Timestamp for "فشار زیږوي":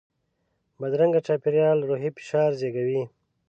2.15-3.03